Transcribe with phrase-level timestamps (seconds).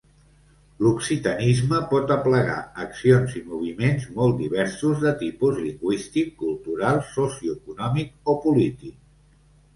[0.83, 2.55] L'occitanisme pot aplegar
[2.85, 8.99] accions i moviments molt diversos, de tipus lingüístic, cultural, socioeconòmic o polític.